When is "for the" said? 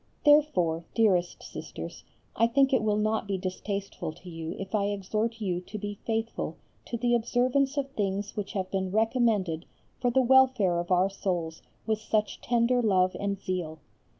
9.99-10.23